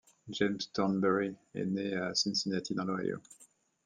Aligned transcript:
James 0.31 0.65
Thornbury 0.73 1.35
est 1.53 1.63
né 1.65 1.93
à 1.93 2.15
Cincinnati 2.15 2.73
dans 2.73 2.85
l'Ohio. 2.85 3.21